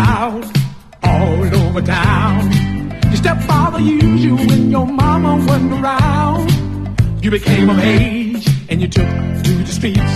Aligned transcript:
out 0.00 0.44
all 1.02 1.54
over 1.62 1.82
town. 1.82 2.50
Your 3.04 3.16
stepfather 3.16 3.80
used 3.80 4.22
you 4.24 4.36
when 4.36 4.70
your 4.70 4.86
mama 4.86 5.32
wasn't 5.46 5.72
around. 5.72 6.48
You 7.22 7.30
became 7.30 7.68
of 7.68 7.78
age 7.78 8.46
and 8.68 8.80
you 8.80 8.88
took 8.88 9.08
to 9.44 9.52
the 9.68 9.72
streets. 9.78 10.14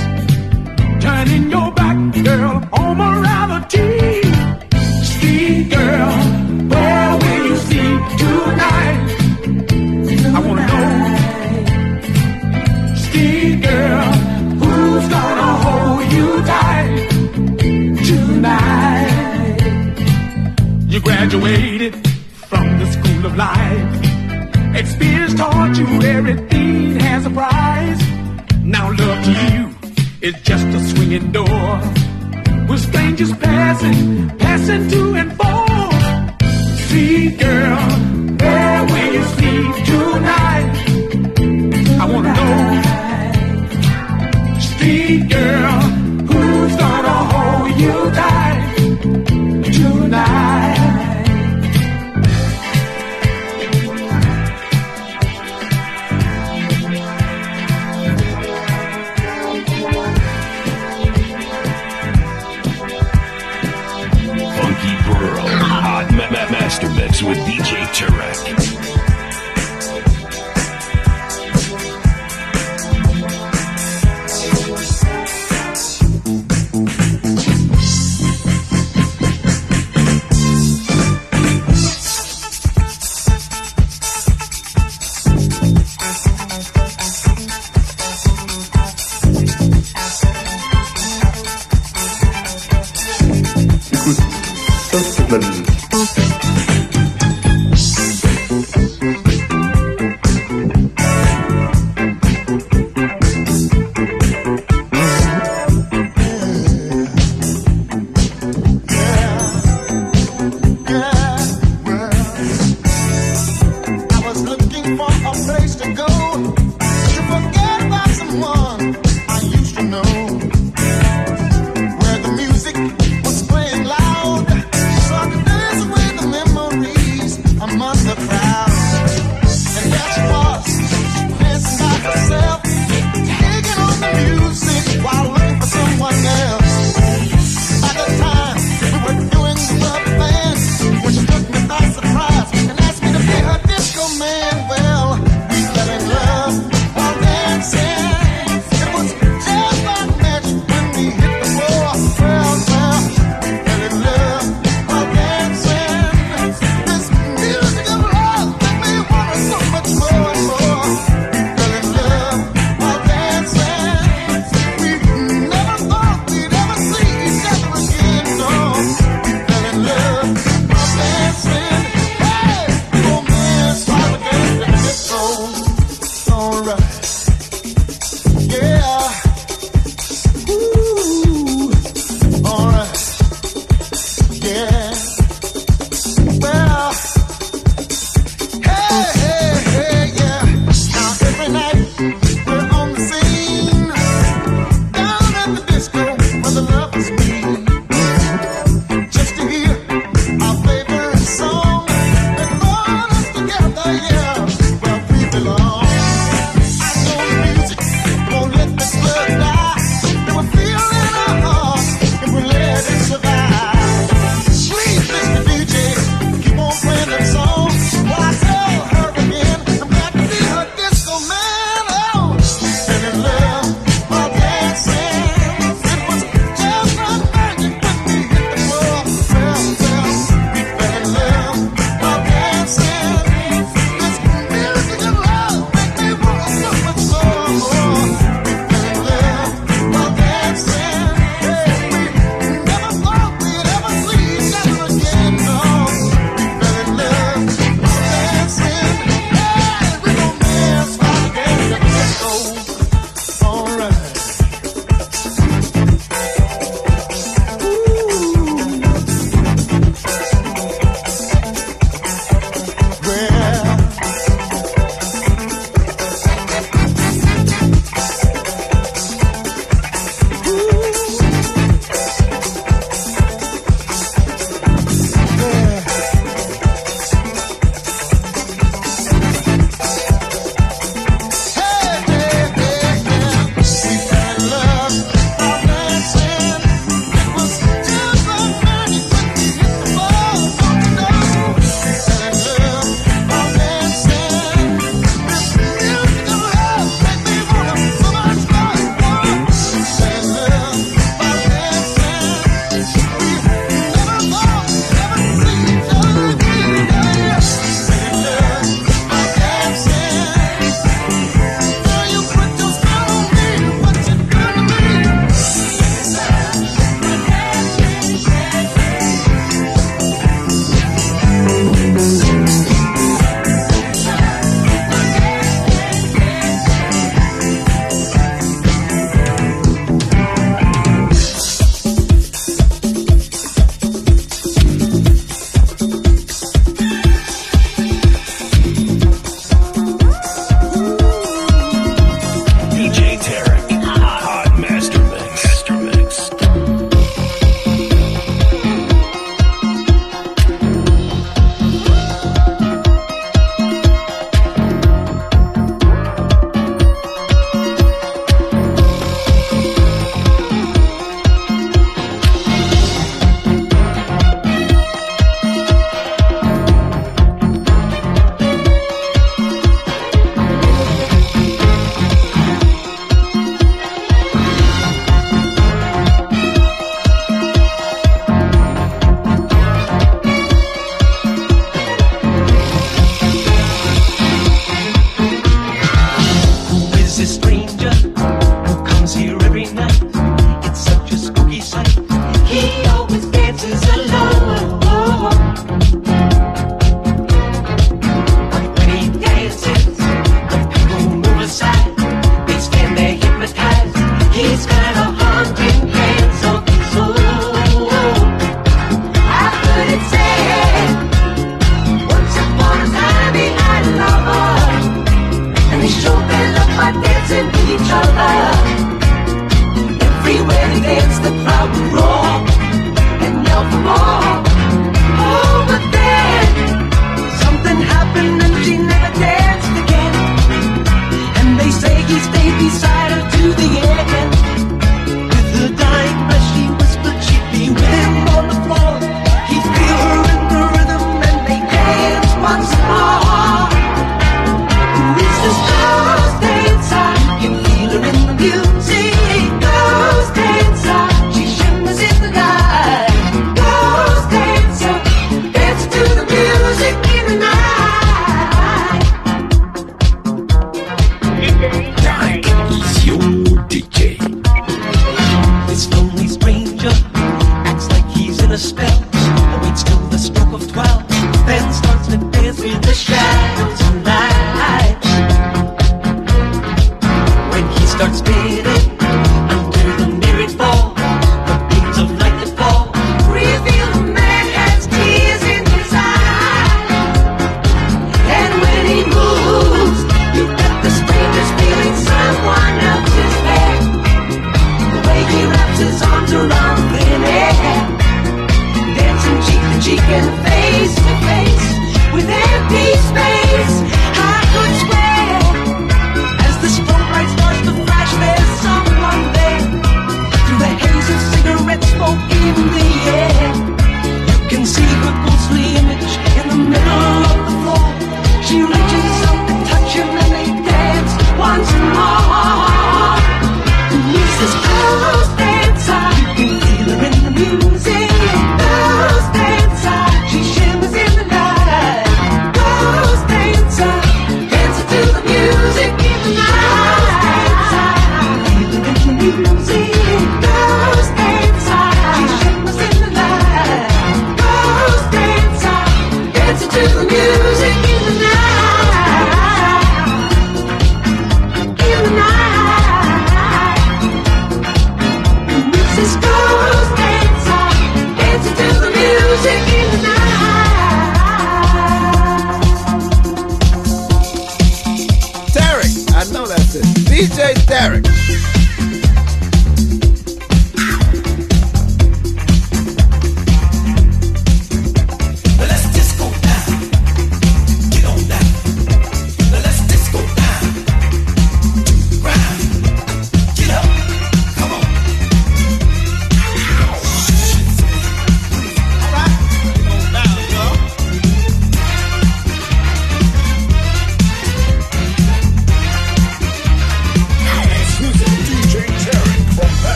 Turning 1.04 1.50
your 1.50 1.70
back, 1.72 1.98
girl, 2.24 2.56
on 2.72 2.96
morality. 2.96 4.22
Street 5.02 5.70
girl. 5.70 6.43
graduated 21.24 21.94
from 22.50 22.78
the 22.78 22.86
school 22.92 23.24
of 23.24 23.34
life. 23.34 24.76
Experience 24.76 25.34
taught 25.34 25.74
you 25.78 25.86
everything 26.02 27.00
has 27.00 27.24
a 27.24 27.30
price. 27.30 28.02
Now 28.62 28.90
love 28.90 29.24
to 29.24 29.32
you 29.32 29.74
is 30.20 30.34
just 30.42 30.66
a 30.66 30.80
swinging 30.90 31.32
door. 31.32 31.80
With 32.68 32.80
strangers 32.80 33.32
passing, 33.38 34.28
passing 34.38 34.90
to 34.90 35.14
and 35.14 35.34
fro. 35.38 35.64
See, 36.88 37.30
girl, 37.30 37.80
where 38.40 38.84
will 38.90 39.12
you 39.16 39.24
sleep 39.36 39.74
tonight? 39.88 40.72
I 42.02 42.04
wanna 42.12 42.32
know. 42.38 42.58
See, 44.60 45.26
girl, 45.36 45.80
who's 46.28 46.76
gonna 46.76 47.18
hold 47.32 47.70
you 47.80 47.96
tight 48.20 48.60
tonight? 49.72 50.63
with 67.26 67.38
DJ 67.38 67.86
Tarek. 67.94 68.73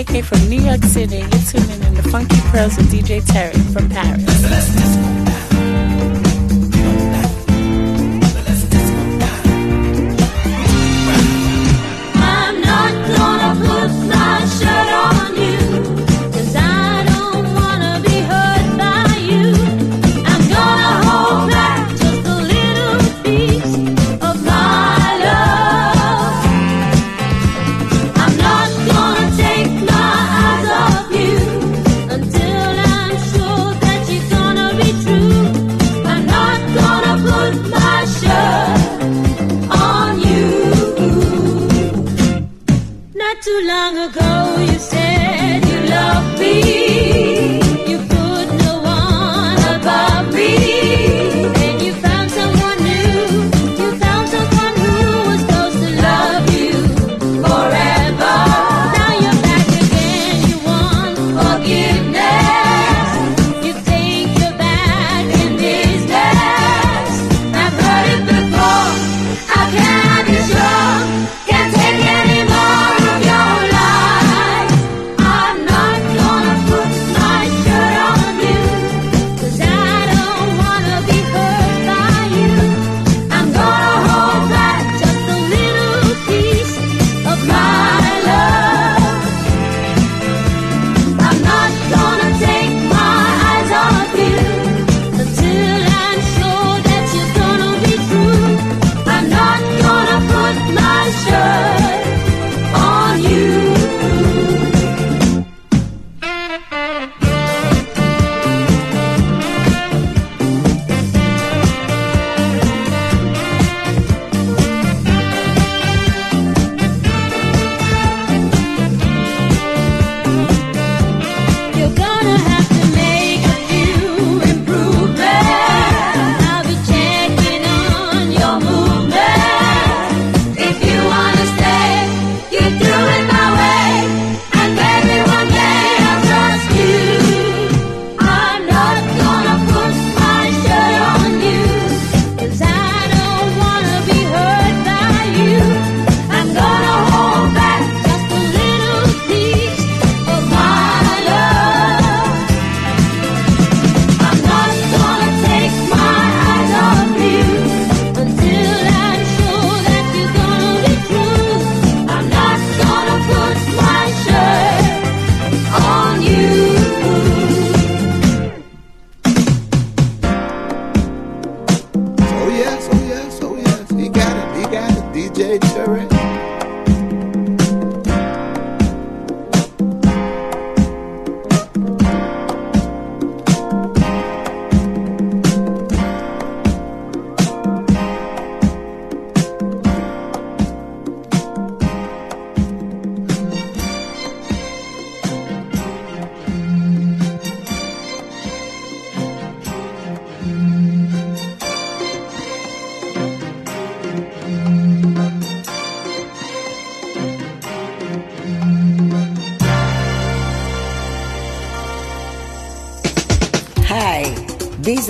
From 0.00 0.48
New 0.48 0.62
York 0.62 0.82
City. 0.84 1.18
You're 1.18 1.28
tuning 1.28 1.82
in 1.82 1.94
to 1.94 2.02
Funky 2.08 2.40
Pearls 2.50 2.74
with 2.78 2.90
DJ 2.90 3.22
Terry 3.26 3.52
from 3.70 3.86
Paris. 3.90 4.29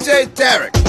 DJ 0.00 0.26
Tarek. 0.32 0.79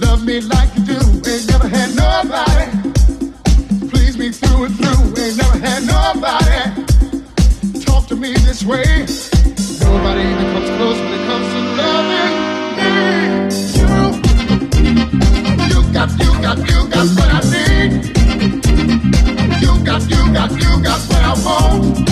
Love 0.00 0.24
me 0.24 0.40
like 0.40 0.74
you 0.76 0.84
do, 0.84 0.98
ain't 1.30 1.46
never 1.48 1.68
had 1.68 1.94
nobody. 1.94 2.66
Please 3.88 4.18
me 4.18 4.30
through 4.30 4.64
and 4.64 4.76
through, 4.76 5.22
ain't 5.22 5.36
never 5.36 5.58
had 5.58 5.82
nobody. 5.84 6.84
Talk 7.84 8.06
to 8.08 8.16
me 8.16 8.32
this 8.34 8.62
way. 8.64 8.84
Nobody 9.80 10.20
even 10.20 10.52
comes 10.52 10.70
close 10.76 11.09
got, 16.06 16.18
you 16.18 16.32
got, 16.40 16.58
you 16.58 16.88
got 16.88 17.08
what 17.16 17.28
I 17.30 17.40
need. 17.50 18.04
You 19.60 19.84
got, 19.84 20.02
you 20.08 20.32
got, 20.32 20.50
you 20.52 20.82
got 20.82 21.00
what 21.08 21.22
I 21.22 21.34
want. 21.44 22.09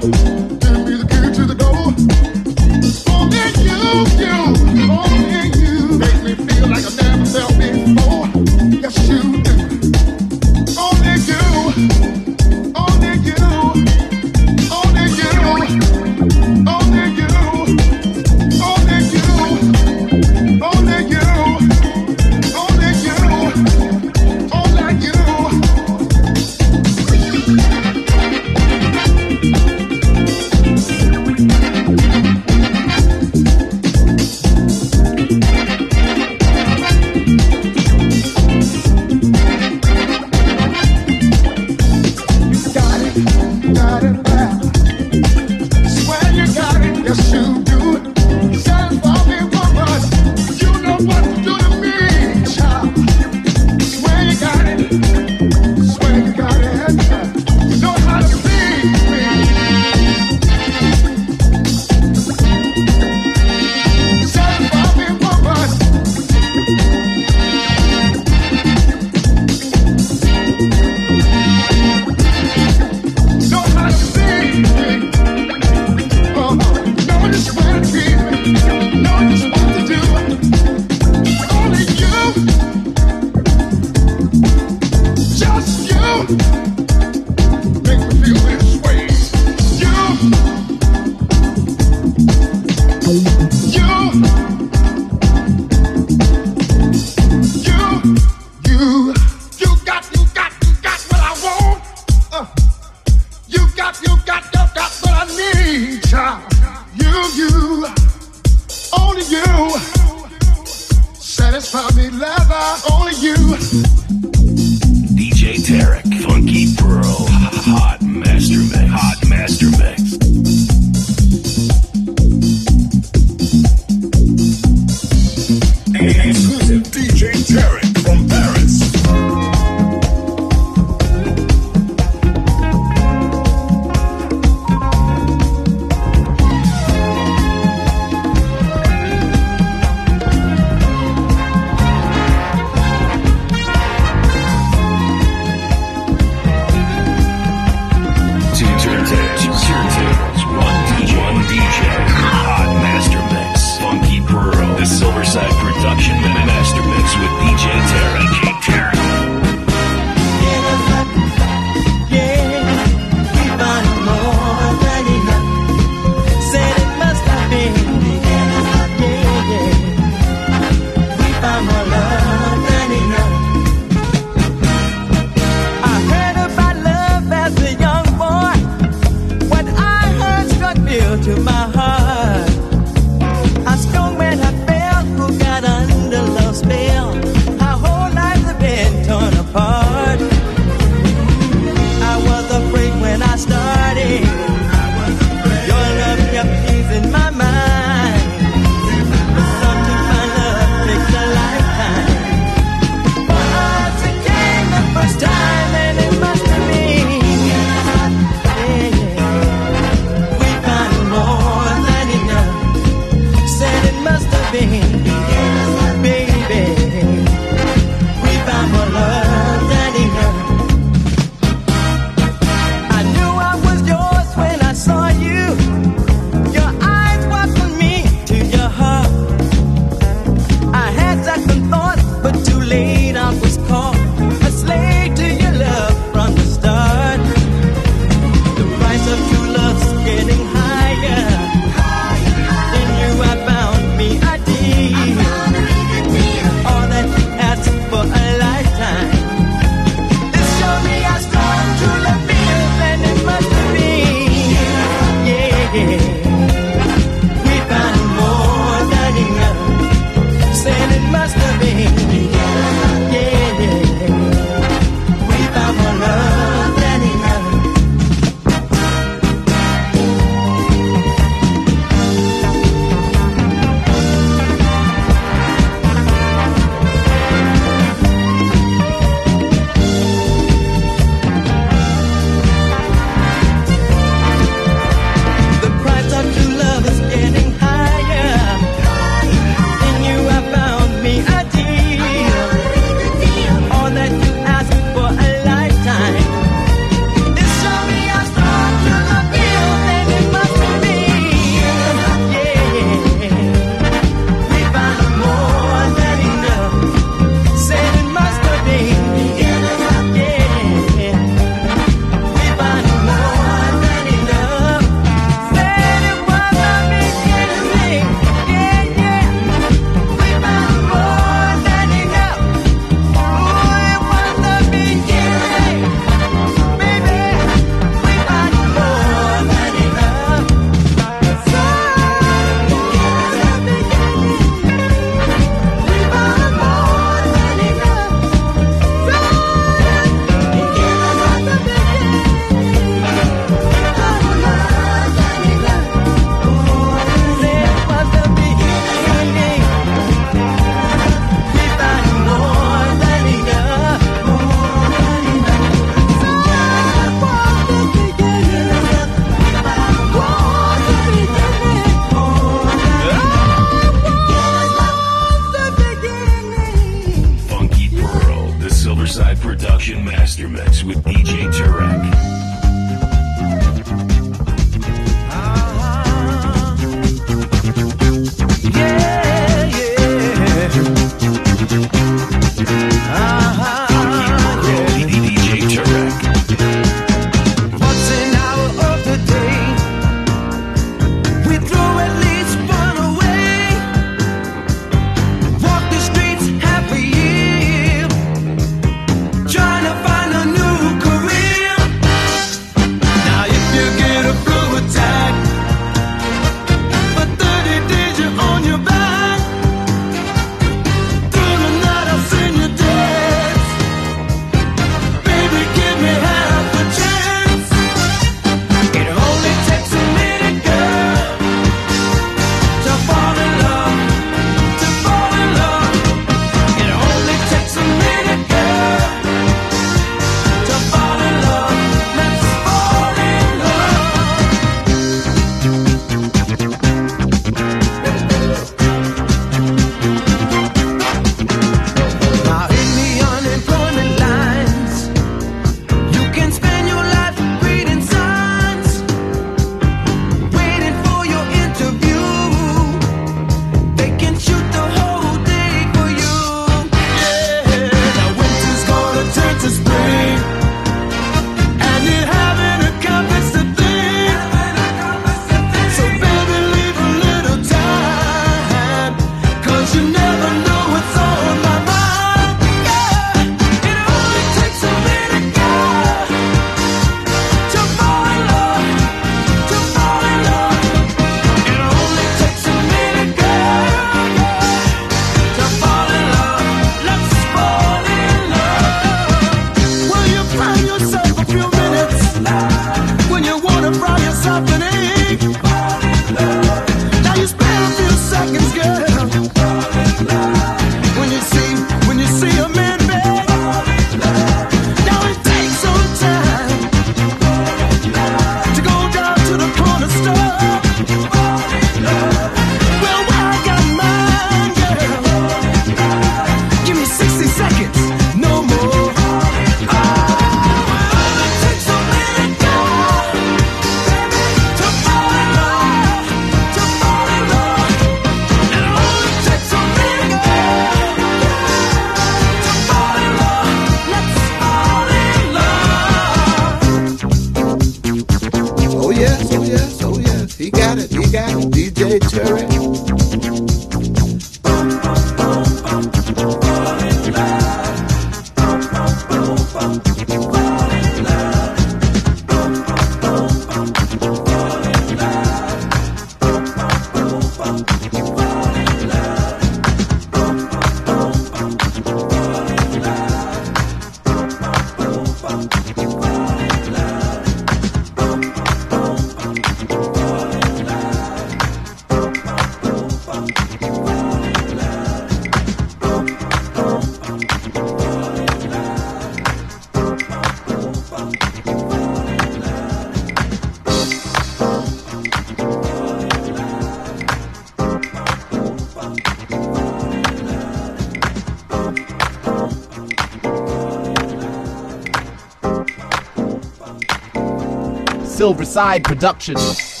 Silverside 598.40 599.02
Productions. 599.02 600.00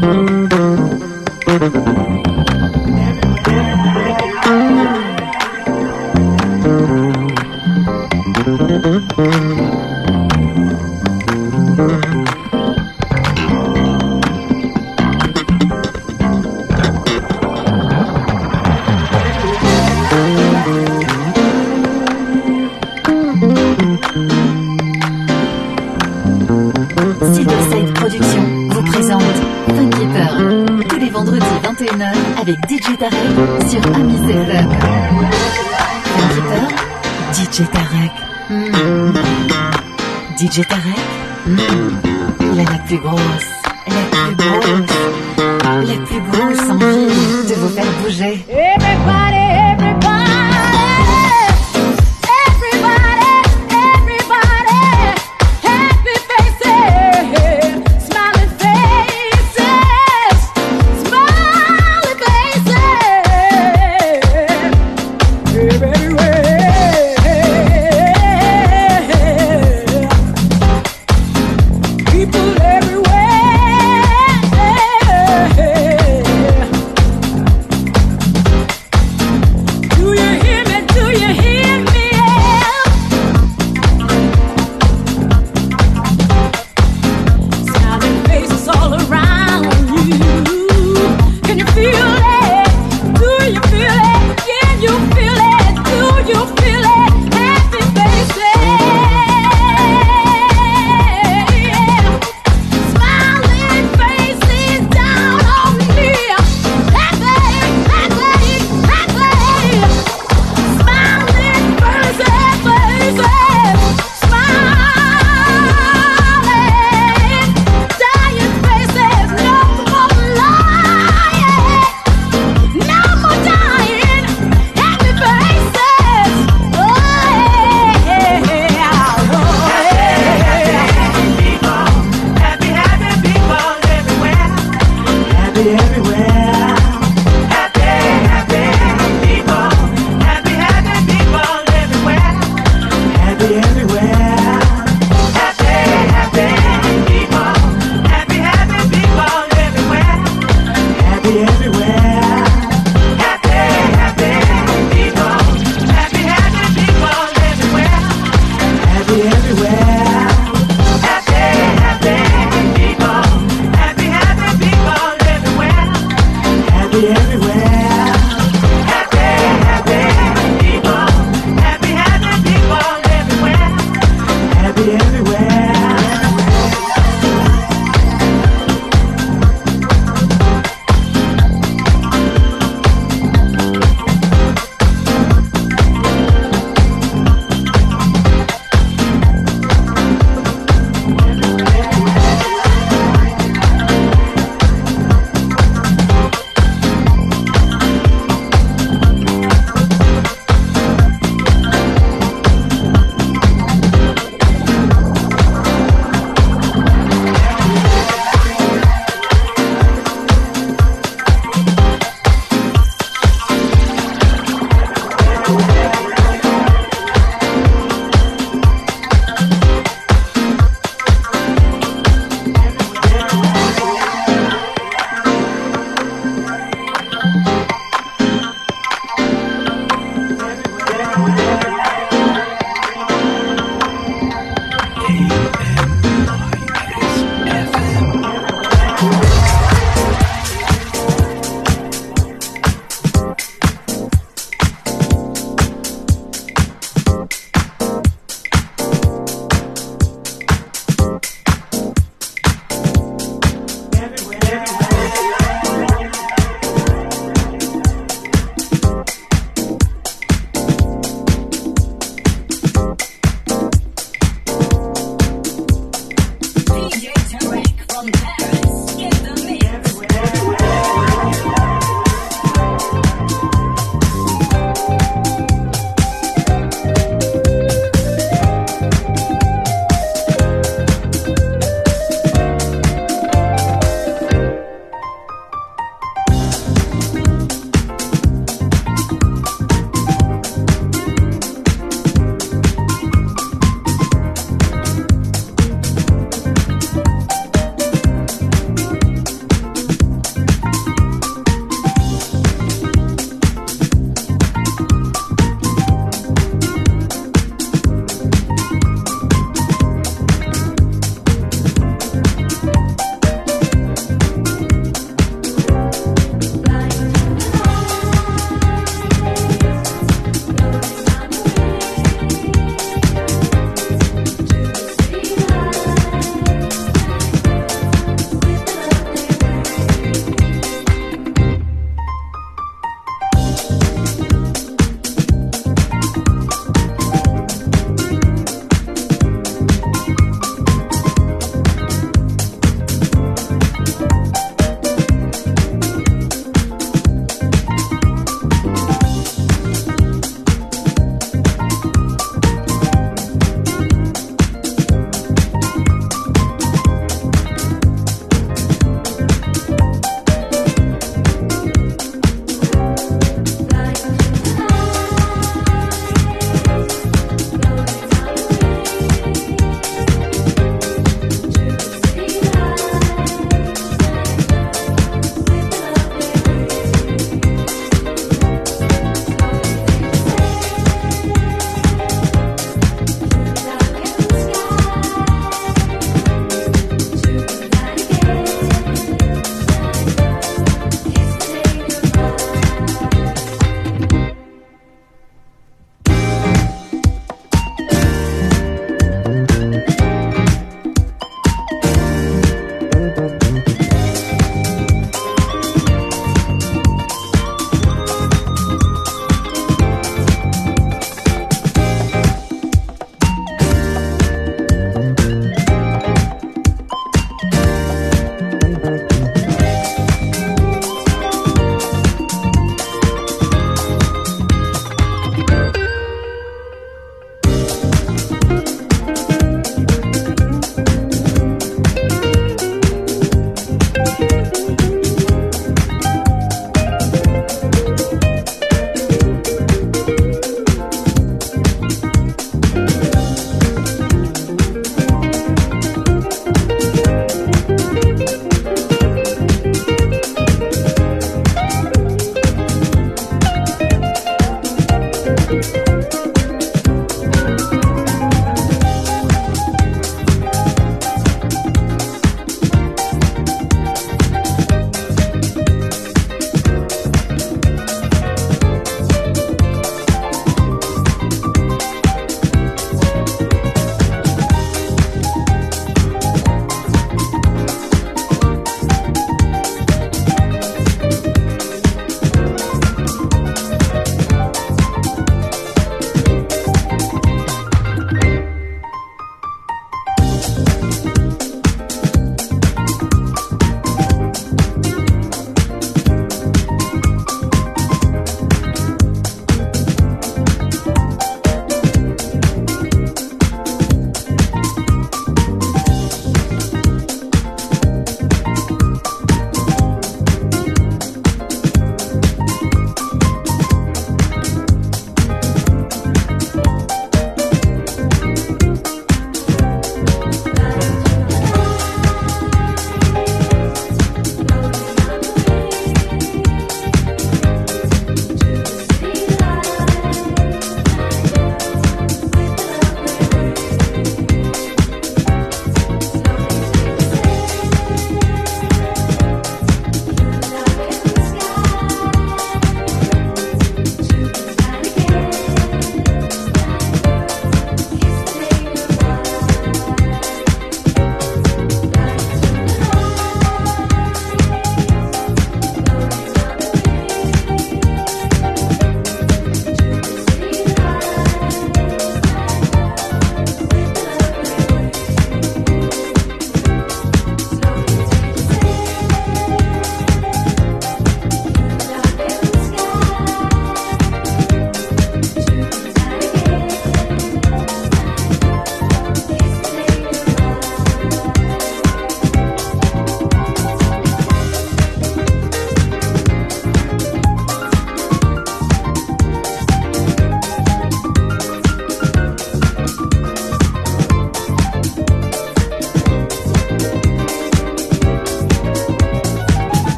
Thank 0.00 0.52
you. 1.74 1.89
विजेता 40.50 40.76
है 40.84 40.94
लेना 42.56 42.76
तिगोर 42.88 43.29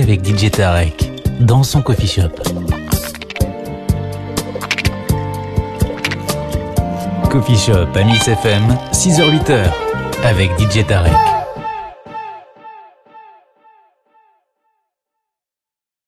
avec 0.00 0.24
DJ 0.24 0.50
Tarek 0.50 1.10
dans 1.40 1.62
son 1.62 1.82
coffee 1.82 2.06
shop. 2.06 2.30
Coffee 7.30 7.56
Shop 7.56 7.88
à 7.94 8.04
Miss 8.04 8.26
FM, 8.28 8.76
6h-8h 8.92 9.64
avec 10.24 10.50
DJ 10.58 10.86
Tarek. 10.86 11.31